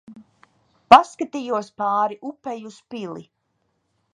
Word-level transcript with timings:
Paskat?jos 0.89 1.69
p?ri 1.81 2.15
upei 2.31 2.59
uz 2.71 2.77
pili. 2.89 3.23